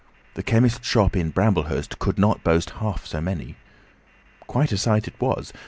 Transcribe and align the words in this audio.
The 0.33 0.41
chemist's 0.41 0.87
shop 0.87 1.15
in 1.15 1.29
Bramblehurst 1.29 1.99
could 1.99 2.17
not 2.17 2.43
boast 2.43 2.71
half 2.81 3.05
so 3.05 3.21
many. 3.21 3.55
Quite 4.47 4.71
a 4.71 4.77
sight 4.79 5.07
it 5.07 5.21
was. 5.21 5.53